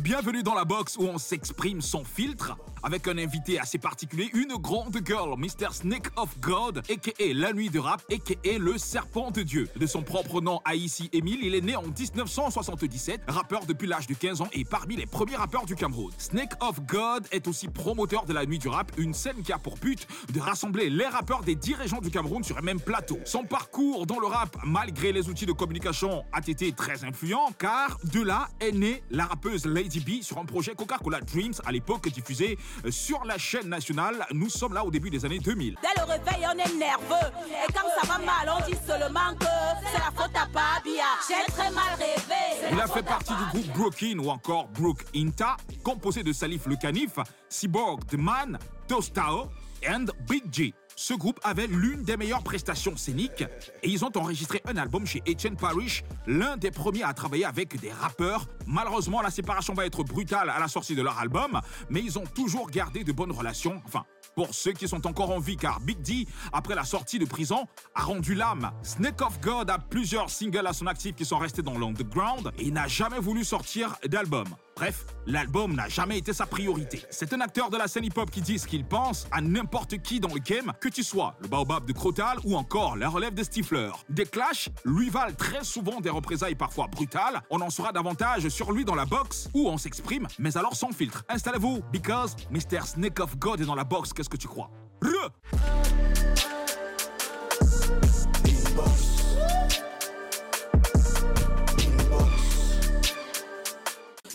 [0.00, 4.54] Bienvenue dans la box où on s'exprime sans filtre, avec un invité assez particulier, une
[4.56, 5.72] grande girl, Mr.
[5.72, 9.68] Snake of God, aka La Nuit de Rap, aka le Serpent de Dieu.
[9.76, 14.14] De son propre nom, Aïssi Emile, il est né en 1977, rappeur depuis l'âge de
[14.14, 16.12] 15 ans et parmi les premiers rappeurs du Cameroun.
[16.18, 19.58] Snake of God est aussi promoteur de La Nuit du Rap, une scène qui a
[19.58, 23.18] pour but de rassembler les rappeurs des 10 régions du Cameroun sur un même plateau.
[23.24, 27.98] Son parcours dans le rap, malgré les outils de communication, a été très influent, car
[28.04, 32.08] de là est née la rappeuse Lady B sur un projet Coca-Cola Dreams à l'époque
[32.08, 32.58] diffusé
[32.90, 34.26] sur la chaîne nationale.
[34.32, 35.76] Nous sommes là au début des années 2000.
[35.82, 37.28] Dès le réveil, on est nerveux.
[37.48, 39.46] Et quand ça va mal, on dit seulement que
[39.92, 41.04] c'est la faute à Pabia.
[41.28, 42.72] J'ai très mal rêvé.
[42.72, 46.76] Il a fait partie du groupe Brooklyn ou encore Brook Inta, composé de Salif Le
[46.76, 49.50] Canif, Cyborg The Man, Tostao
[49.86, 50.74] and Big G.
[51.00, 53.44] Ce groupe avait l'une des meilleures prestations scéniques
[53.84, 57.78] et ils ont enregistré un album chez Etienne Parish, l'un des premiers à travailler avec
[57.80, 58.46] des rappeurs.
[58.66, 62.26] Malheureusement, la séparation va être brutale à la sortie de leur album, mais ils ont
[62.26, 63.80] toujours gardé de bonnes relations.
[63.86, 67.24] Enfin, pour ceux qui sont encore en vie, car Big D, après la sortie de
[67.24, 68.70] prison, a rendu l'âme.
[68.82, 72.70] Snake of God a plusieurs singles à son actif qui sont restés dans l'underground et
[72.70, 74.46] n'a jamais voulu sortir d'album.
[74.78, 77.02] Bref, l'album n'a jamais été sa priorité.
[77.10, 80.20] C'est un acteur de la scène hip-hop qui dit ce qu'il pense à n'importe qui
[80.20, 83.42] dans le game, que tu sois le baobab de Crotal ou encore la relève de
[83.42, 83.90] Stifler.
[84.08, 87.42] Des clashs lui valent très souvent des représailles parfois brutales.
[87.50, 90.92] On en saura davantage sur lui dans la box où on s'exprime, mais alors sans
[90.92, 91.24] filtre.
[91.28, 92.86] Installez-vous, because Mr.
[92.86, 94.68] Snake of God est dans la box, qu'est-ce que tu crois?
[95.00, 95.30] Re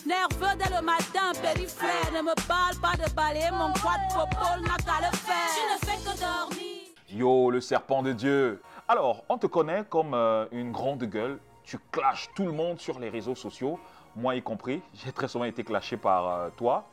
[0.06, 1.90] Nerveux dès le matin, périphrère.
[2.14, 5.34] Ne me parle pas de balayer mon quad popo n'a qu'à le faire.
[5.52, 6.80] Je ne fais que dormir.
[7.10, 8.62] Yo, le serpent de Dieu.
[8.88, 11.38] Alors, on te connaît comme euh, une grande gueule.
[11.62, 13.78] Tu clashes tout le monde sur les réseaux sociaux,
[14.16, 14.80] moi y compris.
[14.94, 16.86] J'ai très souvent été clashé par euh, toi.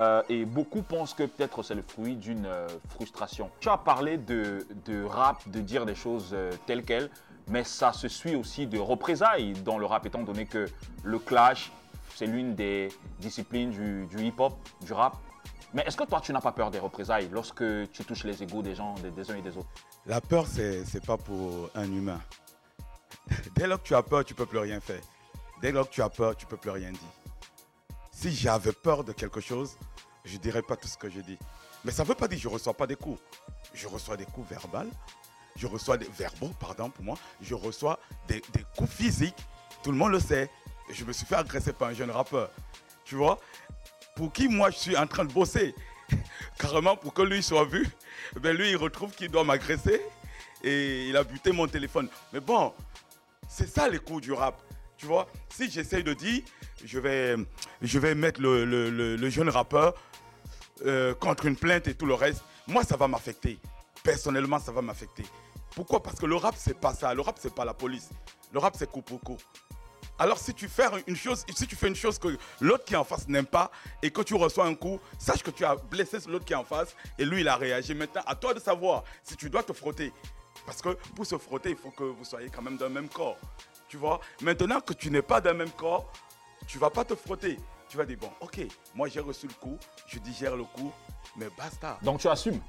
[0.00, 3.50] Euh, et beaucoup pensent que peut-être c'est le fruit d'une euh, frustration.
[3.60, 7.10] Tu as parlé de, de rap, de dire des choses euh, telles quelles,
[7.48, 10.66] mais ça se suit aussi de représailles dans le rap, étant donné que
[11.02, 11.70] le clash,
[12.14, 15.18] c'est l'une des disciplines du, hip-hop, du rap.
[15.74, 17.62] Mais est-ce que toi, tu n'as pas peur des représailles lorsque
[17.92, 19.68] tu touches les égaux des gens, des, uns et des autres?
[20.06, 22.20] La peur, c'est c'est pas pour un humain.
[23.54, 25.02] Dès lors que tu as peur, tu peux plus rien faire.
[25.60, 27.00] Dès lors que tu as peur, tu peux plus rien dire.
[28.10, 29.76] Si j'avais peur de quelque chose,
[30.24, 31.38] je dirais pas tout ce que je dis.
[31.84, 33.20] Mais ça veut pas dire que je reçois pas des coups.
[33.74, 34.90] Je reçois des coups verbaux.
[35.56, 37.18] Je reçois des verbaux, pardon pour moi.
[37.42, 37.98] Je reçois
[38.28, 39.36] des, des coups physiques.
[39.82, 40.50] Tout le monde le sait.
[40.90, 42.50] Je me suis fait agresser par un jeune rappeur.
[43.04, 43.38] Tu vois?
[44.16, 45.74] Pour qui moi je suis en train de bosser?
[46.58, 47.88] Carrément pour que lui soit vu.
[48.40, 50.02] Ben lui il retrouve qu'il doit m'agresser.
[50.62, 52.08] Et il a buté mon téléphone.
[52.34, 52.74] Mais bon,
[53.48, 54.60] c'est ça les coups du rap.
[54.98, 56.42] Tu vois, si j'essaye de dire,
[56.84, 57.34] je vais,
[57.80, 59.94] je vais mettre le- le- le jeune rappeur
[60.86, 63.58] euh, contre une plainte et tout le reste, moi ça va m'affecter.
[64.02, 65.24] Personnellement, ça va m'affecter.
[65.74, 66.02] Pourquoi?
[66.02, 67.14] Parce que le rap, c'est pas ça.
[67.14, 68.10] Le rap, c'est pas la police.
[68.52, 69.36] Le rap, c'est coup pour coup.
[70.18, 72.96] Alors si tu fais une chose, si tu fais une chose que l'autre qui est
[72.98, 73.70] en face n'aime pas
[74.02, 76.64] et que tu reçois un coup, sache que tu as blessé l'autre qui est en
[76.64, 77.94] face et lui il a réagi.
[77.94, 80.12] Maintenant, à toi de savoir si tu dois te frotter.
[80.66, 83.38] Parce que pour se frotter, il faut que vous soyez quand même d'un même corps.
[83.88, 84.20] Tu vois?
[84.42, 86.12] Maintenant que tu n'es pas d'un même corps,
[86.66, 87.56] tu vas pas te frotter.
[87.90, 88.60] Tu vas dire, bon, ok,
[88.94, 90.92] moi j'ai reçu le coup, je digère le coup,
[91.34, 91.98] mais basta.
[92.02, 92.60] Donc tu assumes.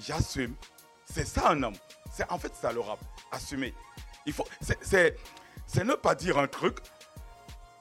[0.00, 0.54] J'assume.
[1.04, 1.76] C'est ça un homme.
[2.10, 2.98] C'est en fait ça le rap.
[3.30, 3.74] Assumer.
[4.24, 4.46] Il faut.
[4.62, 5.18] C'est, c'est,
[5.66, 6.78] c'est ne pas dire un truc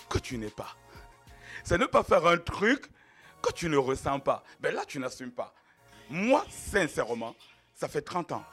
[0.10, 0.76] que tu n'es pas.
[1.64, 2.88] C'est ne pas faire un truc
[3.42, 4.44] que tu ne ressens pas.
[4.60, 5.54] Ben là, tu n'assumes pas.
[6.10, 7.36] Moi, sincèrement,
[7.74, 8.44] ça fait 30 ans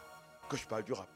[0.49, 1.09] que je parle du rap.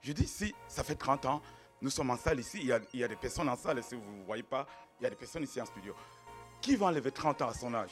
[0.00, 1.42] Je dis si, ça fait 30 ans,
[1.82, 3.82] nous sommes en salle ici, il y a, il y a des personnes en salle,
[3.82, 4.66] si vous ne voyez pas,
[4.98, 5.94] il y a des personnes ici en studio.
[6.60, 7.90] Qui va enlever 30 ans à son âge?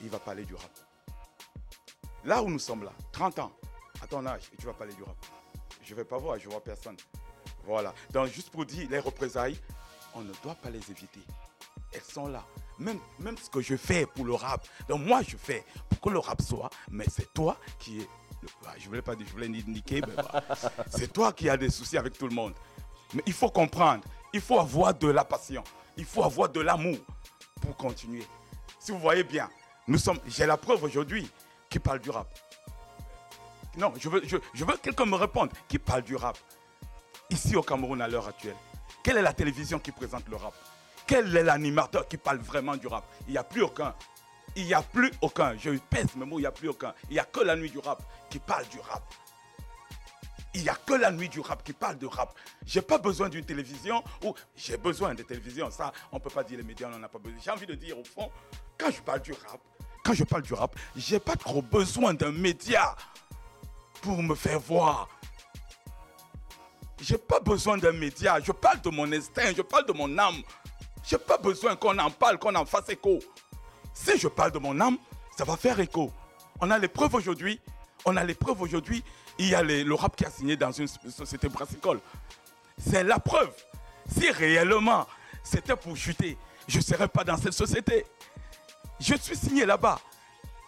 [0.00, 0.70] Il va parler du rap.
[2.24, 3.52] Là où nous sommes là, 30 ans,
[4.02, 5.16] à ton âge, et tu vas parler du rap.
[5.82, 6.96] Je ne vais pas voir, je vois personne.
[7.64, 7.94] Voilà.
[8.10, 9.58] Donc, juste pour dire, les représailles,
[10.14, 11.20] on ne doit pas les éviter.
[11.92, 12.44] Elles sont là.
[12.78, 14.66] Même, même ce que je fais pour le rap.
[14.88, 17.98] Donc, moi, je fais pour que le rap soit, mais c'est toi qui
[18.42, 20.12] le- ah, je voulais pas dire, je voulais ni- niquer, mais
[20.90, 22.52] c'est toi qui as des soucis avec tout le monde.
[23.14, 24.04] Mais il faut comprendre,
[24.34, 25.64] il faut avoir de la passion,
[25.96, 26.98] il faut avoir de l'amour
[27.60, 28.26] pour continuer.
[28.78, 29.48] Si vous voyez bien,
[29.86, 31.28] nous sommes, j'ai la preuve aujourd'hui
[31.68, 32.28] qui parle du rap.
[33.76, 36.38] Non, je veux, je, je veux que quelqu'un me réponde qui parle du rap.
[37.30, 38.56] Ici au Cameroun à l'heure actuelle,
[39.02, 40.54] quelle est la télévision qui présente le rap?
[41.06, 43.04] Quel est l'animateur qui parle vraiment du rap?
[43.26, 43.94] Il n'y a plus aucun.
[44.56, 45.56] Il n'y a plus aucun.
[45.56, 46.94] Je pèse mes mots, il n'y a plus aucun.
[47.10, 49.02] Il n'y a que la nuit du rap qui parle du rap.
[50.56, 52.34] Il n'y a que la nuit du rap qui parle de rap.
[52.64, 55.70] J'ai pas besoin d'une télévision ou j'ai besoin de télévision.
[55.70, 57.38] Ça, on peut pas dire les médias, on n'en a pas besoin.
[57.44, 58.30] J'ai envie de dire au fond,
[58.78, 59.60] quand je parle du rap,
[60.02, 62.96] quand je parle du rap, j'ai pas trop besoin d'un média
[64.00, 65.10] pour me faire voir.
[67.02, 68.40] J'ai pas besoin d'un média.
[68.40, 70.42] Je parle de mon instinct, je parle de mon âme.
[71.04, 73.18] J'ai pas besoin qu'on en parle, qu'on en fasse écho.
[73.92, 74.96] Si je parle de mon âme,
[75.36, 76.10] ça va faire écho.
[76.62, 77.60] On a les preuves aujourd'hui.
[78.04, 79.02] On a les preuves aujourd'hui.
[79.38, 82.00] Il y a le rap qui a signé dans une société brassicole.
[82.78, 83.52] C'est la preuve.
[84.08, 85.06] Si réellement
[85.42, 86.36] c'était pour chuter,
[86.68, 88.04] je ne serais pas dans cette société.
[89.00, 89.98] Je suis signé là-bas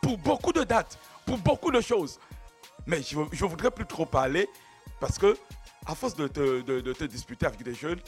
[0.03, 2.19] pour beaucoup de dates, pour beaucoup de choses.
[2.87, 4.49] Mais je ne voudrais plus trop parler
[5.01, 5.37] parce que,
[5.87, 8.01] à force de te, de- te disputer avec des jeunes,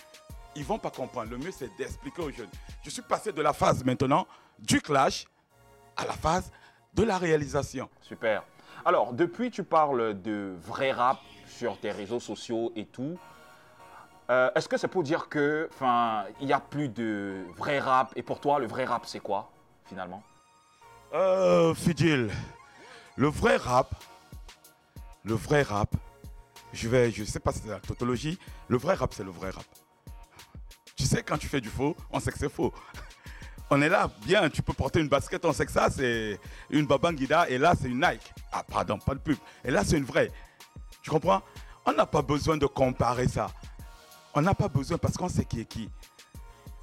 [0.56, 1.31] ils vont pas comprendre.
[1.31, 2.50] Le mieux, c'est d'expliquer aux jeunes.
[2.82, 4.26] Je suis passé de la phase maintenant
[4.58, 5.26] du clash
[5.96, 6.50] à la phase
[6.94, 7.88] de la réalisation.
[8.02, 8.43] Super.
[8.85, 13.19] Alors, depuis, tu parles de vrai rap sur tes réseaux sociaux et tout.
[14.31, 18.12] Euh, Est-ce que c'est pour dire que, enfin, il n'y a plus de vrai rap?
[18.17, 19.50] Et pour toi, le vrai rap, c'est quoi,
[19.87, 20.23] finalement?
[21.12, 22.31] Euh, Fidil,
[23.17, 23.94] le vrai rap,
[25.25, 25.91] le vrai rap,
[26.73, 28.38] je vais, je sais pas si c'est la tautologie,
[28.69, 29.65] le vrai rap, c'est le vrai rap.
[30.97, 32.73] Tu sais, quand tu fais du faux, on sait que c'est faux.
[33.72, 36.40] On est là, bien, tu peux porter une basket, on sait que ça, c'est
[36.70, 38.32] une Babangida, et là, c'est une Nike.
[38.50, 39.37] Ah, pardon, pas de pub.
[39.64, 40.32] Et là, c'est une vraie.
[41.02, 41.40] Tu comprends?
[41.87, 43.49] On n'a pas besoin de comparer ça.
[44.34, 45.88] On n'a pas besoin parce qu'on sait qui est qui.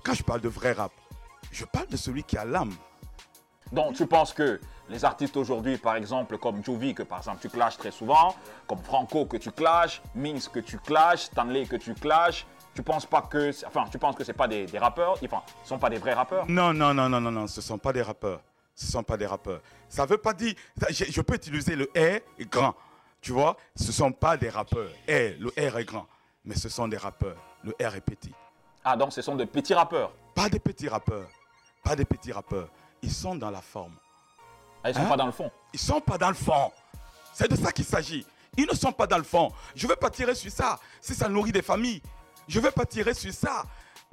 [0.04, 0.94] Quand je parle de vrai rap,
[1.52, 2.74] je parle de celui qui a l'âme.
[3.74, 7.50] Donc, tu penses que les artistes aujourd'hui, par exemple, comme Jovi, que par exemple tu
[7.50, 8.34] clashes très souvent,
[8.66, 12.46] comme Franco que tu clashes, Minx que tu clashes, Stanley que tu clashes,
[12.78, 15.68] tu penses pas que, enfin, tu penses que c'est pas des, des rappeurs, enfin, ils
[15.68, 16.46] sont pas des vrais rappeurs?
[16.48, 18.40] Non, non, non, non, non, non, ce ne sont pas des rappeurs.
[18.76, 19.62] Ce ne sont pas des rappeurs.
[19.90, 20.54] Ça ne veut pas dire.
[20.92, 22.76] Je, je peux utiliser le R grand.
[23.20, 23.58] Tu vois?
[23.76, 24.90] Ce ne sont pas des rappeurs.
[25.10, 26.06] R, le R est grand.
[26.46, 27.36] Mais ce sont des rappeurs.
[27.64, 28.32] Le R est petit.
[28.84, 30.12] Ah, donc ce sont de petits rappeurs.
[30.36, 31.28] Pas des petits rappeurs.
[31.84, 32.70] Pas des petits rappeurs.
[33.02, 33.96] Ils sont dans la forme.
[34.84, 35.06] Ah, ils sont Hein?
[35.10, 35.50] pas dans le fond.
[35.74, 36.72] Ils sont pas dans le fond.
[37.34, 38.24] C'est de ça qu'il s'agit.
[38.56, 39.52] Ils ne sont pas dans le fond.
[39.76, 42.02] Je ne vais pas tirer sur ça si ça nourrit des familles.
[42.48, 43.66] Je ne vais pas tirer sur ça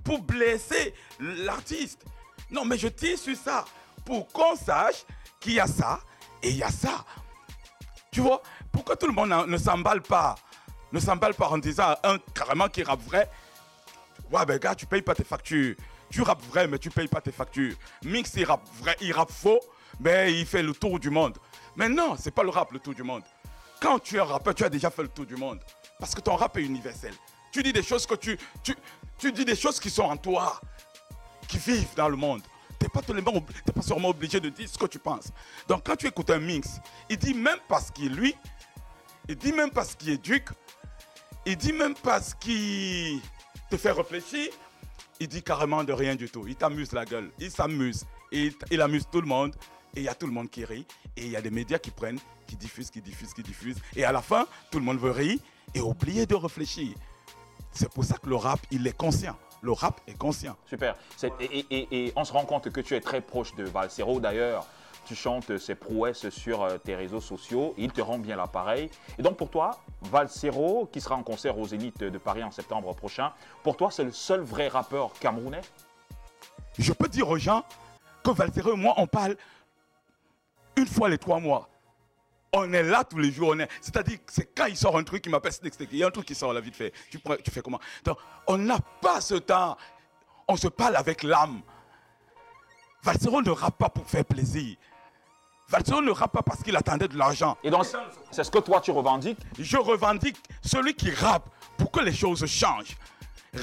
[0.03, 2.05] pour blesser l'artiste.
[2.51, 3.65] Non, mais je tire sur ça
[4.05, 5.05] pour qu'on sache
[5.41, 6.01] qu'il y a ça
[6.43, 7.05] et il y a ça.
[8.11, 10.35] Tu vois Pourquoi tout le monde ne s'emballe pas
[10.93, 13.31] Ne s'emballe pas en disant un carrément qui rappe vrai?
[14.31, 15.75] Ouais, ben gars, tu payes pas tes factures.
[16.11, 17.75] Tu rappes vrai, mais tu payes pas tes factures.
[18.05, 19.61] Mix, il rappe vrai, il rappe faux,
[20.01, 21.39] mais il fait le tour du monde.
[21.77, 23.23] Mais non, c'est pas le rap le tour du monde.
[23.81, 25.61] Quand tu es un rappeur, tu as déjà fait le tour du monde.
[25.99, 27.15] Parce que ton rap est universel.
[27.55, 28.37] Tu dis des choses que tu.
[28.65, 28.75] Tu,
[29.17, 30.61] tu dis des choses qui sont en toi,
[31.47, 32.43] qui vivent dans le monde.
[32.81, 33.33] Tu n'es pas,
[33.73, 35.29] pas sûrement obligé de dire ce que tu penses.
[35.69, 38.35] Donc quand tu écoutes un mix, il dit même parce qu'il lui,
[39.29, 40.49] il dit même parce qu'il éduque,
[41.47, 43.21] il dit même parce qu'il
[43.71, 44.51] te fait réfléchir,
[45.21, 46.49] il dit carrément de rien du tout.
[46.49, 49.55] Il t'amuse la gueule, il s'amuse, il, il amuse tout le monde,
[49.95, 50.85] et il y a tout le monde qui rit,
[51.17, 52.19] et il y a des médias qui prennent,
[52.49, 55.39] qui diffusent, qui diffusent, qui diffusent, et à la fin, tout le monde veut rire
[55.73, 56.95] et oublier de réfléchir.
[57.75, 59.37] C'est pour ça que le rap, il est conscient.
[59.61, 60.57] Le rap est conscient.
[60.67, 60.95] Super.
[61.17, 63.65] C'est- Et, et- et- et on se rend compte que tu es très proche de
[63.65, 64.21] Valsero.
[64.21, 64.67] D'ailleurs,
[65.07, 67.75] tu chantes ses prouesses sur euh, tes réseaux sociaux.
[67.77, 68.91] Il te rend bien l'appareil.
[69.19, 72.95] Et donc pour toi, Valsero, qui sera en concert au Zénith de Paris en septembre
[72.95, 75.63] prochain, pour toi, c'est le seul vrai rappeur camerounais?
[76.79, 77.65] Je peux dire aux gens
[78.23, 79.37] que Valsero et moi, on parle
[80.77, 81.69] une fois les trois mois.
[82.57, 83.51] On est là tous les jours.
[83.55, 85.89] on est- C'est-à-dire c'est quand il sort un truc, il m'appelle Snake Snake.
[85.93, 86.93] Il y a un truc qui sort là vite fait.
[87.11, 87.81] Tu, prends- tu fais comment?
[88.05, 89.77] Donc, on n'a pas ce temps.
[90.47, 91.63] On se parle avec l'âme.
[93.03, 94.77] Valsero ne rappe pas pour faire plaisir.
[95.69, 97.57] Valsero ne rappe pas parce qu'il attendait de l'argent.
[97.65, 97.87] Et donc,
[98.31, 99.39] c'est ce que toi, tu revendiques?
[99.59, 102.97] Je revendique celui qui rappe pour que les choses changent.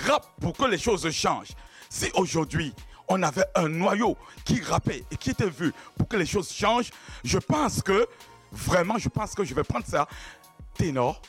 [0.05, 1.53] Rappe pour que les choses changent.
[1.89, 2.73] Si aujourd'hui,
[3.07, 6.91] on avait un noyau qui rappait et qui était vu pour que les choses changent,
[7.23, 8.07] je pense que,
[8.51, 10.07] vraiment, je pense que je vais prendre ça.
[10.73, 11.21] Ténor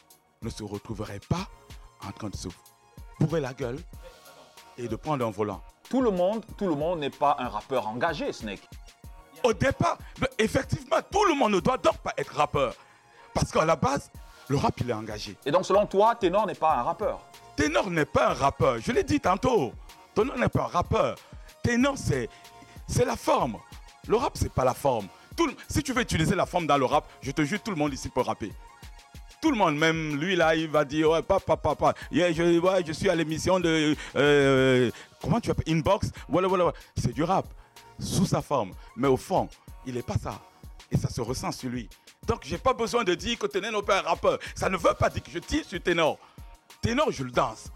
[0.43, 1.49] ne se retrouverait pas
[2.07, 2.49] en train de se
[3.21, 3.79] bourrer la gueule
[4.79, 5.63] et de prendre un volant.
[5.89, 8.69] Tout le monde, tout le monde n'est pas un rappeur engagé, Snake.
[9.45, 9.99] Au départ,
[10.39, 12.75] effectivement, tout le monde ne doit donc pas être rappeur.
[13.35, 14.11] Parce qu'à la base,
[14.49, 15.37] le rap, il est engagé.
[15.45, 17.21] Et donc, selon toi, Ténor n'est pas un rappeur?
[17.57, 18.79] Ténor n'est pas un rappeur.
[18.79, 19.73] Je l'ai dit tantôt.
[20.15, 21.17] Ténor n'est pas un rappeur.
[21.63, 22.29] Ténor, c'est,
[22.87, 23.59] c'est la forme.
[24.07, 25.09] Le rap, c'est pas la forme.
[25.69, 27.93] Si tu veux utiliser la forme dans le rap, je te jure, tout le monde
[27.93, 28.53] ici peut rapper.
[29.41, 32.93] Tout le monde, même lui là, il va dire, ouais, papa, papa, je, ouais, je
[32.93, 36.79] suis à l'émission de, euh, comment tu appelles, Inbox, voilà, voilà, voilà.
[36.97, 37.47] C'est du rap,
[37.99, 38.73] sous sa forme.
[38.97, 39.49] Mais au fond,
[39.85, 40.41] il n'est pas ça.
[40.91, 41.89] Et ça se ressent sur lui.
[42.27, 44.39] Donc, j'ai pas besoin de dire que Ténor n'est pas un rappeur.
[44.55, 46.19] Ça ne veut pas dire que je tire sur Ténor.
[46.81, 47.73] Ténor, je le danse.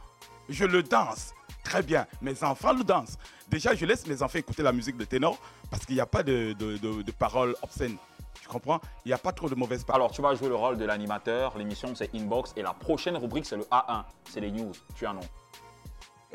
[0.49, 1.33] Je le danse.
[1.65, 2.07] Très bien.
[2.23, 3.19] Mes enfants le dansent.
[3.49, 5.39] Déjà, je laisse mes enfants écouter la musique de Ténor
[5.71, 7.97] parce qu'il n'y a pas de, de- de- de paroles obscènes.
[8.41, 8.81] Tu comprends?
[9.05, 10.03] Il n'y a pas trop de mauvaises paroles.
[10.03, 11.57] Alors, tu vas jouer le rôle de l'animateur.
[11.57, 12.53] L'émission, c'est Inbox.
[12.57, 14.05] Et la prochaine rubrique, c'est le A1.
[14.31, 14.73] C'est les news.
[14.95, 15.21] Tu as un nom.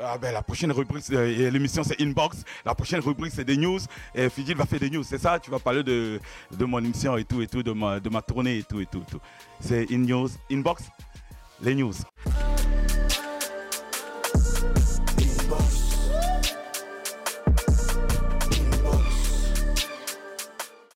[0.02, 2.44] Ah ben, la prochaine rubrique, euh, l'émission c'est Inbox.
[2.66, 3.78] La prochaine rubrique c'est des news.
[4.16, 5.38] Et Fidjil va faire des news, c'est ça?
[5.38, 8.22] Tu vas parler de, de mon émission et tout et tout, de ma, de ma
[8.22, 9.00] tournée et tout et tout.
[9.06, 9.20] et tout.
[9.60, 10.86] C'est In News, Inbox,
[11.62, 11.94] les news.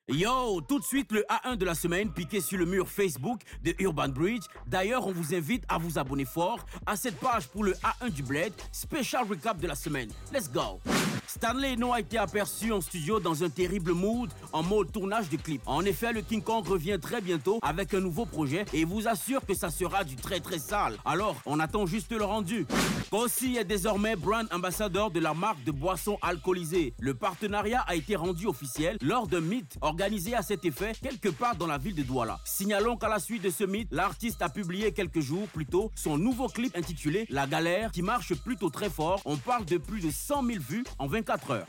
[0.08, 3.74] Yo, tout de suite le A1 de la semaine piqué sur le mur Facebook de
[3.80, 4.44] Urban Bridge.
[4.68, 8.22] D'ailleurs, on vous invite à vous abonner fort à cette page pour le A1 du
[8.22, 10.12] Bled, spécial recap de la semaine.
[10.32, 10.80] Let's go.
[11.26, 15.38] Stanley Eno a été aperçu en studio dans un terrible mood en mode tournage de
[15.38, 15.64] clip.
[15.66, 19.44] En effet, le King Kong revient très bientôt avec un nouveau projet et vous assure
[19.44, 20.98] que ça sera du très très sale.
[21.04, 22.68] Alors, on attend juste le rendu.
[23.10, 26.94] Kossi est désormais brand ambassadeur de la marque de boissons alcoolisées.
[27.00, 31.56] Le partenariat a été rendu officiel lors d'un meet organisé à cet effet quelque part
[31.56, 32.40] dans la ville de Douala.
[32.46, 36.20] Signalons qu'à la suite de ce meet, l'artiste a publié quelques jours plus tôt son
[36.20, 39.20] nouveau clip intitulé La Galère qui marche plutôt très fort.
[39.26, 41.66] On parle de plus de 100 000 vues en 24 heures.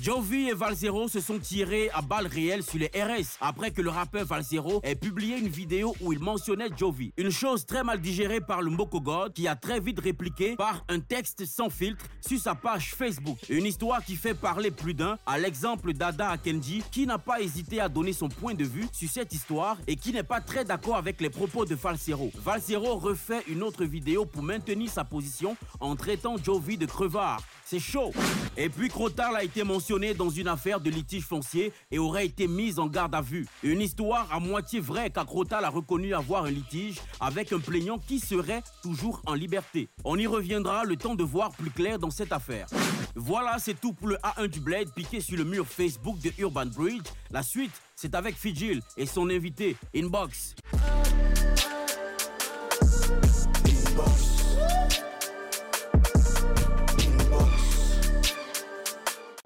[0.00, 3.90] Jovi et Valzero se sont tirés à balles réelles sur les RS après que le
[3.90, 7.12] rappeur Valzero ait publié une vidéo où il mentionnait Jovi.
[7.18, 10.84] Une chose très mal digérée par le Moko God qui a très vite répliqué par
[10.88, 13.36] un texte sans filtre sur sa page Facebook.
[13.50, 17.63] Une histoire qui fait parler plus d'un à l'exemple d'Ada Akenji qui n'a pas hésité
[17.72, 20.96] à donner son point de vue sur cette histoire et qui n'est pas très d'accord
[20.96, 22.30] avec les propos de Valsero.
[22.36, 27.42] Valsero refait une autre vidéo pour maintenir sa position en traitant Jovi de crevard.
[27.64, 28.12] C'est chaud.
[28.56, 32.46] Et puis Crotal a été mentionné dans une affaire de litige foncier et aurait été
[32.46, 33.46] mise en garde à vue.
[33.62, 37.98] Une histoire à moitié vraie car Crotal a reconnu avoir un litige avec un plaignant
[37.98, 39.88] qui serait toujours en liberté.
[40.04, 42.66] On y reviendra le temps de voir plus clair dans cette affaire.
[43.14, 46.66] Voilà, c'est tout pour le A1 du Blade piqué sur le mur Facebook de Urban
[46.66, 47.06] Bridge.
[47.30, 50.54] La suite, c'est avec Fidjil et son invité Inbox.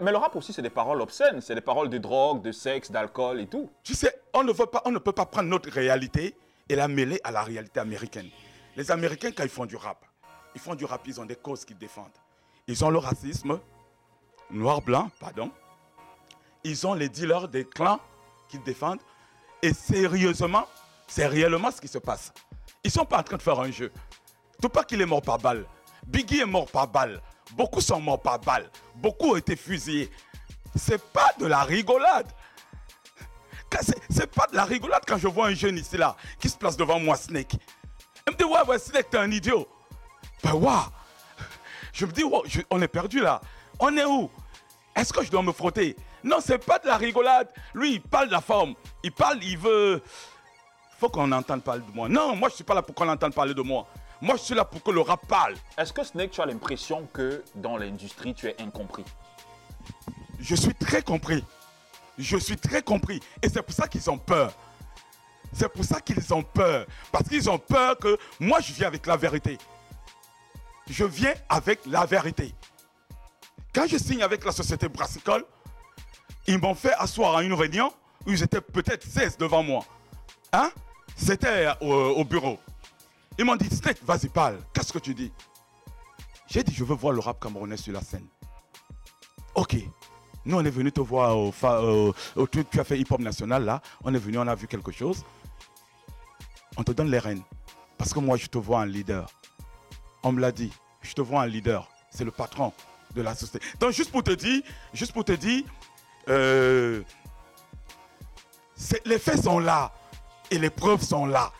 [0.08, 1.42] Mais le rap aussi, c'est des paroles obscènes.
[1.42, 3.68] C'est des paroles de drogue, de sexe, d'alcool et tout.
[3.84, 6.34] Tu sais, on ne, peut pas prendre notre réalité
[6.66, 8.30] et la mêler à la réalité américaine.
[8.74, 10.06] Les Américains, quand ils font du rap,
[10.54, 12.16] ils font du rap, ils ont des causes qu'ils défendent.
[12.66, 13.60] Ils ont le racisme,
[14.50, 15.50] noir-blanc, pardon.
[16.64, 18.00] Ils ont les dealers des clans
[18.48, 19.02] qu'ils défendent.
[19.60, 20.64] Et sérieusement,
[21.06, 22.32] c'est réellement ce qui se passe.
[22.82, 23.92] Ils ne sont pas en train de faire un jeu.
[24.62, 25.66] Tupac, il est mort par balle.
[26.06, 27.20] Biggie est mort par balle.
[27.52, 28.70] Beaucoup sont morts par balle.
[28.94, 30.10] Beaucoup ont été fusillés.
[30.76, 32.26] C'est pas de la rigolade.
[34.10, 36.76] C'est pas de la rigolade quand je vois un jeune ici là qui se place
[36.76, 37.52] devant moi, Snake.
[38.26, 39.68] Il me dit, ouais, ouais, Snake, t'es un idiot.
[40.42, 40.52] Ben.
[41.92, 43.40] Je me dis, je- on est perdu là.
[43.78, 44.30] On est où?
[44.94, 45.96] Est-ce que je dois me frotter?
[46.24, 47.48] Non, c'est pas de la rigolade.
[47.74, 48.74] Lui, il parle de la forme.
[49.02, 50.02] Il parle, il veut.
[50.98, 52.08] Faut qu'on entende parler de moi.
[52.08, 53.86] Non, moi, je suis pas là pour qu'on entende parler de moi.
[54.20, 55.54] Moi, je suis là pour que le rap parle.
[55.76, 59.04] Est-ce que Snake, tu as l'impression que dans l'industrie, tu es incompris?
[60.40, 61.44] Je suis très compris.
[62.18, 63.20] Je suis très compris.
[63.42, 64.52] Et c'est pour ça qu'ils ont peur.
[65.52, 66.86] C'est pour ça qu'ils ont peur.
[67.12, 69.56] Parce qu'ils ont peur que moi, je viens avec la vérité.
[70.90, 72.54] Je viens avec la vérité.
[73.72, 75.44] Quand je signe avec la société brassicole,
[76.46, 77.92] ils m'ont fait asseoir à une réunion
[78.26, 79.84] où ils étaient peut-être 16 devant moi.
[80.52, 80.70] Hein?
[81.14, 82.58] C'était au, au bureau.
[83.38, 84.58] Ils m'ont dit, Snake, vas-y, parle.
[84.72, 85.32] Qu'est-ce que tu dis?
[86.48, 88.26] J'ai dit, je veux voir le rap camerounais sur la scène.
[89.54, 89.76] Ok.
[90.44, 91.52] Nous, on est venu te voir au,
[92.36, 93.80] au- tu, as fait hip-hop national là.
[94.02, 95.24] On est venu, on a vu quelque chose.
[96.76, 97.42] On te donne les rênes.
[97.96, 99.28] Parce que moi, je te vois un leader.
[100.22, 100.72] On me l'a dit.
[101.02, 101.88] Je te vois un leader.
[102.10, 102.72] C'est le patron
[103.14, 103.64] de la société.
[103.78, 104.62] Donc, juste pour te dire,
[104.94, 105.64] juste pour te dire,
[106.28, 107.02] euh,
[109.04, 109.92] les faits sont là
[110.50, 111.52] et les preuves sont là.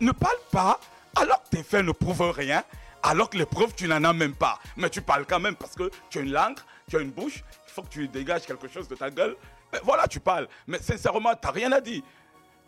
[0.00, 0.78] Ne parle pas
[1.16, 2.62] alors que tes faits ne prouvent rien,
[3.02, 4.58] alors que les preuves, tu n'en as même pas.
[4.76, 7.42] Mais tu parles quand même parce que tu as une langue, tu as une bouche,
[7.66, 9.36] il faut que tu dégages quelque chose de ta gueule.
[9.72, 10.48] Mais voilà, tu parles.
[10.66, 12.02] Mais sincèrement, tu n'as rien à dire.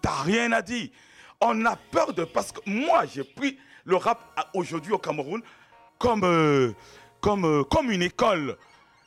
[0.02, 0.88] Tu n'as rien à dire.
[1.40, 2.24] On a peur de...
[2.24, 4.20] Parce que moi, j'ai pris le rap
[4.54, 5.42] aujourd'hui au Cameroun
[5.98, 6.72] comme, euh,
[7.20, 8.56] comme, euh, comme une école.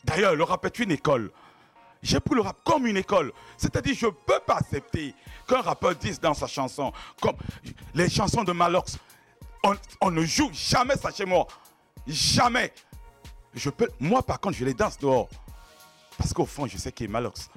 [0.03, 1.31] D'ailleurs, le rap est une école.
[2.03, 3.31] J'ai pris le rap comme une école.
[3.57, 5.15] C'est-à-dire, je ne peux pas accepter
[5.47, 7.35] qu'un rappeur dise dans sa chanson, comme
[7.93, 8.97] les chansons de Malox,
[10.01, 11.47] on, ne joue jamais ça chez moi.
[12.07, 12.73] Jamais.
[13.53, 15.29] Je peux, moi, par contre, je les danse dehors.
[16.17, 17.49] Parce qu'au fond, je sais qui est Malox.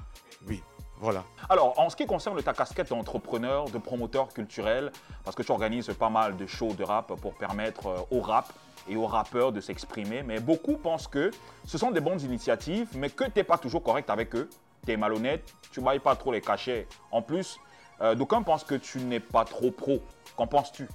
[0.47, 0.63] Oui,
[0.97, 1.23] Voilà.
[1.49, 4.91] Alors, en ce qui concerne ta casquette d'entrepreneur, de promoteur culturel,
[5.23, 8.51] parce que tu organises pas mal de shows de rap pour permettre euh, au rap
[8.87, 11.31] et aux rappeurs de s'exprimer, mais beaucoup pensent que
[11.65, 14.49] ce sont des bonnes initiatives, mais que tu n'es pas toujours correct avec eux,
[14.85, 16.87] tu es malhonnête, tu ne bailles pas trop les cachets.
[17.11, 17.59] En plus,
[18.01, 20.01] euh, d'aucuns pensent que tu n'es pas trop pro.
[20.35, 20.87] Qu'en penses-tu?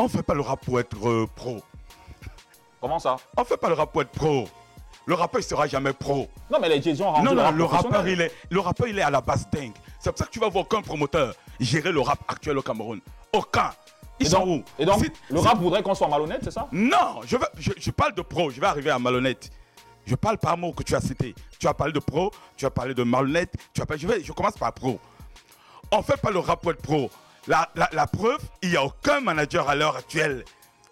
[0.00, 1.60] On ne fait pas le rap pour être euh, pro.
[2.80, 3.16] Comment ça?
[3.36, 4.48] On ne fait pas le rap pour être pro.
[5.04, 6.26] Le rappeur, il sera jamais pro.
[6.50, 9.02] Non, mais les ont rendu Non, non, le rappeur, il est, le rappeur, il est
[9.02, 9.74] à la base dingue.
[9.98, 13.00] C'est pour ça que tu vas voir aucun promoteur gérer le rap actuel au Cameroun.
[13.34, 13.72] Aucun.
[14.18, 16.66] Ils Et sont donc, où et donc, le rap voudrait qu'on soit malhonnête, c'est ça?
[16.72, 19.50] Non, je, veux- je, je parle de pro, je vais arriver à malhonnête.
[20.06, 21.34] Je parle par mot que tu as cité.
[21.58, 24.24] Tu as parlé de pro, tu as parlé de malhonnête, tu as parlé, je, vais,
[24.24, 24.98] je commence par pro.
[25.92, 27.10] On ne fait pas le rap pour être pro.
[27.46, 30.44] La, preuve, il n'y a aucun manager à l'heure actuelle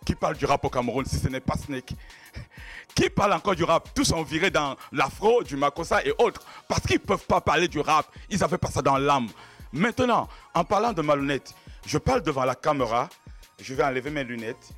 [0.05, 1.93] qui parle du rap au Cameroun si ce n'est pas Snake.
[2.95, 6.43] Qui parle encore du rap Tous sont virés dans l'afro, du makossa et autres.
[6.67, 8.07] Parce qu'ils ne peuvent pas parler du rap.
[8.28, 9.28] Ils n'avaient pas ça dans l'âme.
[9.73, 11.55] Maintenant, en parlant de malhonnête,
[11.87, 13.09] je parle devant la caméra.
[13.61, 14.73] Je vais enlever mes lunettes.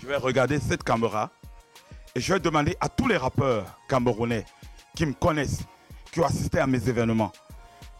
[0.00, 1.30] Je vais regarder cette caméra.
[2.14, 4.44] Et je vais demander à tous les rappeurs camerounais
[4.94, 5.60] qui me connaissent,
[6.10, 7.32] qui ont assisté à mes événements,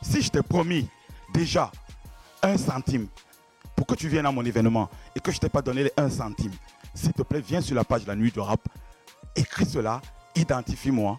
[0.03, 0.89] si je t'ai promis
[1.33, 1.71] déjà
[2.43, 3.09] un centime
[3.77, 6.11] pour que tu viennes à mon événement et que je t'ai pas donné les un
[6.11, 6.53] centime,
[6.95, 8.69] s'il te plaît, viens sur la page La Nuit du Rap,
[9.35, 10.01] écris cela,
[10.35, 11.19] identifie-moi.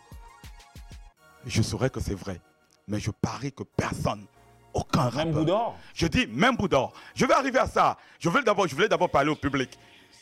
[1.46, 2.40] Je saurai que c'est vrai.
[2.88, 4.26] Mais je parie que personne,
[4.74, 6.94] aucun Même rappeur, Boudor je dis même Boudor.
[7.16, 7.98] Je vais arriver à ça.
[8.20, 9.78] Je veux d'abord, je voulais d'abord parler au public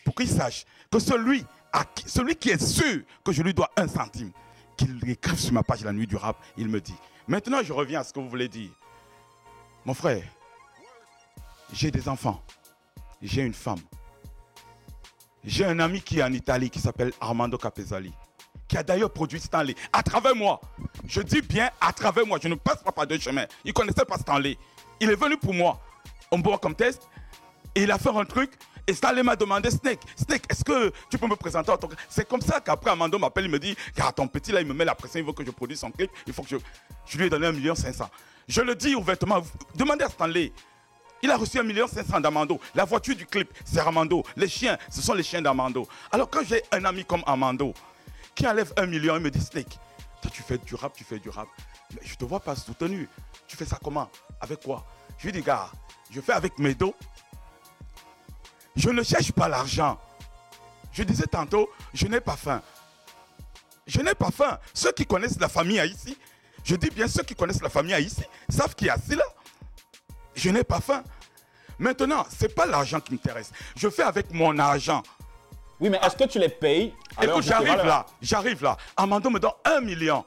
[0.05, 3.69] pour qu'il sache que celui, à qui, celui qui est sûr que je lui dois
[3.77, 4.31] un centime,
[4.77, 6.95] qu'il écrive sur ma page la nuit du rap, il me dit.
[7.27, 8.71] Maintenant, je reviens à ce que vous voulez dire.
[9.85, 10.23] Mon frère,
[11.73, 12.41] j'ai des enfants,
[13.21, 13.79] j'ai une femme,
[15.43, 18.13] j'ai un ami qui est en Italie qui s'appelle Armando Capesali,
[18.67, 20.61] qui a d'ailleurs produit Stanley à travers moi.
[21.07, 23.45] Je dis bien à travers moi, je ne passe pas par deux chemins.
[23.65, 24.57] Il ne connaissait pas Stanley.
[24.99, 25.79] Il est venu pour moi.
[26.31, 27.09] On me voit comme test
[27.75, 28.51] et il a fait un truc.
[28.87, 31.95] Et Stanley m'a demandé, Snake, Snake, est-ce que tu peux me présenter que...
[32.09, 34.73] C'est comme ça qu'après, Amando m'appelle, il me dit, car ton petit là, il me
[34.73, 36.57] met la pression, il veut que je produise son clip, il faut que je...
[37.05, 38.09] Je lui ai donné 1 million 500.
[38.47, 39.41] Je le dis ouvertement,
[39.75, 40.51] demandez à Stanley.
[41.21, 42.59] Il a reçu 1 million 500 d'Amando.
[42.73, 44.23] La voiture du clip, c'est Armando.
[44.35, 45.87] Les chiens, ce sont les chiens d'Amando.
[46.11, 47.73] Alors quand j'ai un ami comme Amando,
[48.33, 49.77] qui enlève 1 million, il me dit, Snake,
[50.21, 51.47] toi tu fais du rap, tu fais du rap.
[51.93, 53.07] Mais je te vois pas soutenu.
[53.47, 54.09] Tu fais ça comment?
[54.39, 54.85] Avec quoi?
[55.17, 55.69] Je lui dis, gars,
[56.09, 56.95] je fais avec mes dos.
[58.75, 59.99] Je ne cherche pas l'argent.
[60.91, 62.61] Je disais tantôt, je n'ai pas faim.
[63.85, 64.57] Je n'ai pas faim.
[64.73, 66.17] Ceux qui connaissent la famille ici,
[66.63, 69.25] je dis bien ceux qui connaissent la famille ici, savent qui est assis là.
[70.41, 71.03] Je n'ai pas faim.
[71.77, 73.51] Maintenant, ce n'est pas l'argent qui m'intéresse.
[73.75, 75.03] Je fais avec mon argent.
[75.79, 76.93] Oui, mais est-ce que tu les payes?
[77.21, 78.77] Écoute, j'arrive là, j'arrive là.
[78.97, 80.25] Amando me donne un million.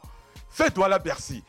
[0.51, 1.43] Fais Douala Bercy.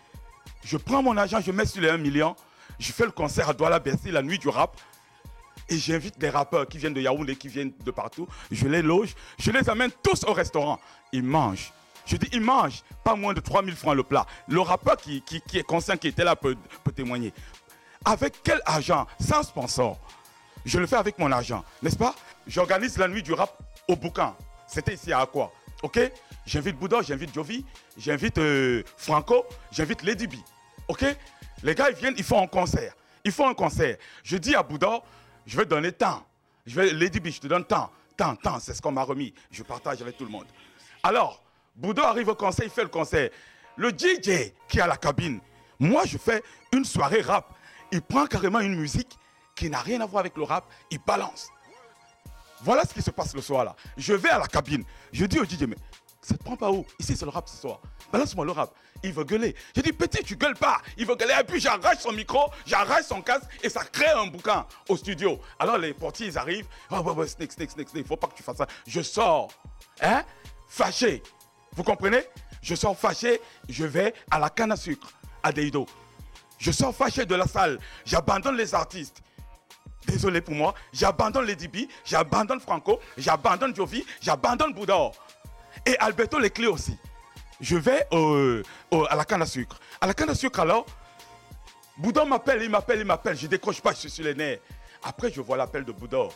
[0.64, 2.36] Je prends mon argent, je mets sur les 1 million.
[2.80, 4.76] Je fais le concert à Douala Bercy, la nuit du rap.
[5.70, 8.28] Et j'invite des rappeurs qui viennent de Yaoundé, qui viennent de partout.
[8.52, 9.16] Je les loge.
[9.40, 10.80] Je les amène tous au restaurant.
[11.12, 11.72] Ils mangent.
[12.08, 12.82] Je dis, ils mangent.
[13.04, 14.26] Pas moins de 3000 francs le plat.
[14.48, 17.34] Le rappeur qui, qui- qui est conscient, qui était là, peut, peut témoigner.
[18.06, 20.00] Avec quel argent Sans sponsor.
[20.64, 22.16] Je le fais avec mon argent, n'est-ce pas
[22.48, 24.36] J'organise la nuit du rap au boucan.
[24.68, 25.52] C'était ici à quoi
[25.84, 26.00] Ok
[26.46, 27.66] J'invite Bouddha, j'invite Jovi,
[27.98, 30.36] j'invite euh, Franco, j'invite Lady B.
[30.88, 31.04] Ok
[31.64, 32.94] Les gars, ils viennent, ils font un concert.
[33.24, 33.98] Ils font un concert.
[34.24, 35.02] Je dis à Bouddha,
[35.48, 36.24] je vais donner tant.
[36.66, 37.90] Je vais, Lady B, je te donne tant.
[38.16, 39.34] Tant, tant, c'est ce qu'on m'a remis.
[39.52, 40.46] Je partage avec tout le monde.
[41.02, 41.44] Alors,
[41.76, 43.30] Bouddha arrive au concert, il fait le concert.
[43.76, 45.40] Le DJ qui est à la cabine,
[45.80, 47.55] moi je fais une soirée rap.
[47.92, 49.18] Il prend carrément une musique
[49.56, 51.50] qui n'a rien à voir avec le rap, il balance.
[52.62, 53.76] Voilà ce qui se passe le soir là.
[53.98, 54.84] Je vais à la cabine.
[55.12, 55.78] Je dis au DJ, mais
[56.22, 56.86] ça te prend pas où?
[57.00, 57.80] Ici, c'est le rap ce soir.
[58.12, 58.74] Balance-moi le rap.
[59.04, 59.56] Il veut gueuler.
[59.76, 60.82] Je dis, petit, tu gueules pas.
[60.98, 61.36] Il veut gueuler.
[61.40, 65.40] Et puis, j'arrache son micro, j'arrache son casque et ça crée un bouquin au studio.
[65.60, 66.68] Alors, les portiers, ils arrivent.
[66.90, 68.08] Oh, ouais, ouais, snake, snake, snake, snake.
[68.08, 68.66] Faut pas que tu fasses ça.
[68.88, 69.50] Je sors.
[70.02, 70.24] Hein?
[70.68, 71.22] Fâché.
[71.74, 72.24] Vous comprenez?
[72.64, 73.40] Je sors fâché.
[73.70, 75.12] Je vais à la canne à sucre,
[75.44, 75.86] à Deido.
[76.66, 77.78] Je sors fâché de la salle.
[78.06, 79.22] J'abandonne les artistes.
[80.08, 85.12] Désolé pour moi, j'abandonne Lady B, j'abandonne Franco, j'abandonne Jovi, j'abandonne Bouddha.
[85.86, 86.98] Et Alberto Leclerc aussi.
[87.62, 89.80] Je vais à la canne à sucre.
[90.02, 90.88] À la canne à sucre alors,
[91.98, 93.38] Bouddha m'appelle, il m'appelle, il m'appelle.
[93.38, 94.58] Je décroche pas, je suis sur les nerfs.
[95.04, 96.30] Après, je vois l'appel de Bouddha.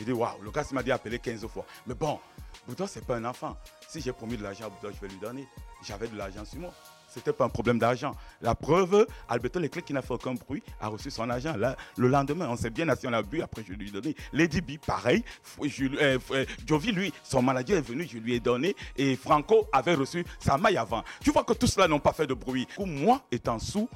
[0.00, 1.64] Je dis, waouh, le gars m'a dit appeler 15 fois.
[1.86, 2.18] Mais bon,
[2.66, 3.56] Bouddha, c'est pas un enfant.
[3.88, 5.46] Si j'ai promis de l'argent à Bouddha, je vais lui donner.
[5.84, 6.72] J'avais de l'argent sur moi.
[7.16, 8.12] C'était pas un problème d'argent.
[8.42, 11.56] La preuve, Alberto Leclerc, qui n'a fait aucun bruit, a reçu son argent.
[11.56, 14.14] Là, le lendemain, on s'est bien assis, on a bu, après je lui ai donné.
[14.34, 15.24] Lady B, pareil.
[15.62, 18.76] Euh, euh, Jovi, lui, son manager est venu, je lui ai donné.
[18.96, 21.02] Et Franco avait reçu sa maille avant.
[21.20, 22.68] Tu vois que tout cela n'ont pas fait de bruit.
[22.78, 23.88] Moi, étant sous,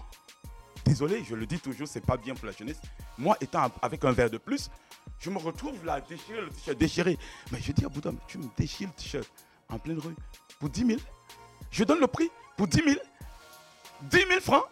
[0.87, 2.80] désolé, je le dis toujours, c'est pas bien pour la jeunesse.
[3.18, 4.70] Moi, étant avec un verre de plus,
[5.18, 7.18] je me retrouve là, déchiré, le t-shirt déchiré.
[7.52, 9.30] Mais je dis à Bouddha, tu me déchires le t-shirt
[9.68, 10.16] en pleine rue
[10.59, 11.00] pour 10 000.
[11.70, 12.30] Je donne le prix
[12.61, 12.96] pour 10 000.
[14.03, 14.64] 10 000 francs.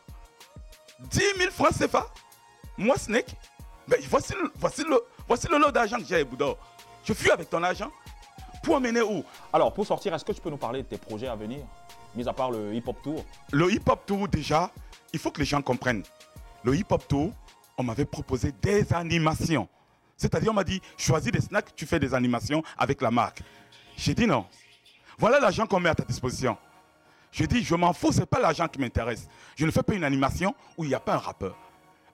[1.10, 2.06] 10 000 francs CFA.
[2.76, 3.34] Moi, Snake,
[3.88, 6.52] mais voici le, voici le, voici le lot d'argent que j'ai, Bouddha.
[7.02, 7.90] Je fuis avec ton argent.
[8.62, 9.24] Pour emmener où?
[9.54, 11.60] Alors, pour sortir, est-ce que tu peux nous parler de tes projets à venir?
[12.14, 13.24] Mis à part le hip-hop tour.
[13.52, 14.70] Le hip-hop tour, déjà,
[15.14, 16.02] il faut que les gens comprennent.
[16.64, 17.32] Le hip-hop tour,
[17.78, 19.66] on m'avait proposé des animations.
[20.14, 23.40] C'est-à-dire, on m'a dit, choisis des snacks, tu fais des animations avec la marque.
[23.96, 24.44] J'ai dit non.
[25.16, 26.58] Voilà l'argent qu'on met à ta disposition.
[27.30, 29.28] Je dis, je m'en fous, c'est pas l'argent qui m'intéresse.
[29.56, 31.56] Je ne fais pas une animation où il n'y a pas un rappeur.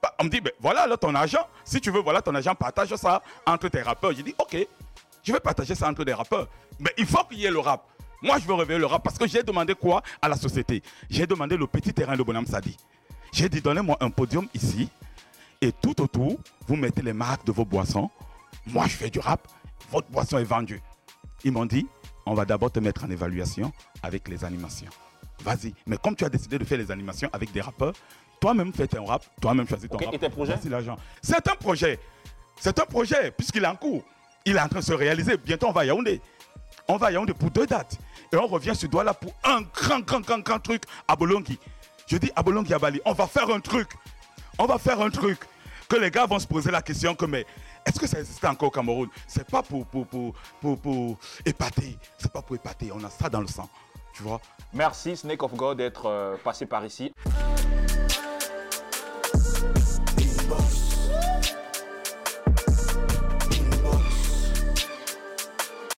[0.03, 1.47] Bah, on me dit, ben, voilà là, ton argent.
[1.65, 4.13] Si tu veux, voilà ton argent, partage ça entre tes rappeurs.
[4.13, 4.57] J'ai dit, ok,
[5.23, 6.49] je vais partager ça entre des rappeurs.
[6.79, 7.89] Mais il faut qu'il y ait le rap.
[8.21, 10.83] Moi, je veux réveiller le rap parce que j'ai demandé quoi à la société?
[11.09, 12.77] J'ai demandé le petit terrain de Bonhomme Sadi.
[13.33, 14.89] J'ai dit, donnez-moi un podium ici.
[15.61, 18.11] Et tout autour, vous mettez les marques de vos boissons.
[18.67, 19.49] Moi, je fais du rap.
[19.91, 20.83] Votre boisson est vendue.
[21.45, 21.87] Ils m'ont dit,
[22.27, 23.73] on va d'abord te mettre en évaluation
[24.03, 24.91] avec les animations.
[25.43, 25.75] Vas-y.
[25.87, 27.93] Mais comme tu as décidé de faire les animations avec des rappeurs,
[28.41, 30.15] toi-même fais ton rap, toi-même choisis ton Ok, rap.
[30.15, 30.57] et tes projets?
[30.67, 30.97] L'argent.
[31.23, 31.99] C'est un projet.
[32.61, 34.03] C'est un projet, puisqu'il est en cours.
[34.45, 35.37] Il est en train de se réaliser.
[35.39, 36.21] Bientôt, on va à Yaoundé.
[36.87, 37.99] On va à Yaoundé pour deux dates.
[38.33, 41.59] Et on revient sur Douala pour un grand, grand, grand, grand truc à Bolongi.
[42.07, 43.89] Je dis à Bolongi, à Bali, on va faire un truc.
[44.59, 45.39] On va faire un truc.
[45.89, 47.45] Que les gars vont se poser la question que, mais
[47.87, 49.09] est-ce que ça existe encore au Cameroun?
[49.27, 51.99] C'est pas pour, pour, pour, pour, pour épater.
[52.19, 52.91] C'est pas pour épater.
[52.93, 53.69] On a ça dans le sang
[54.15, 54.41] tu vois.
[54.73, 57.13] Merci Snake of God d'être euh, passé par ici.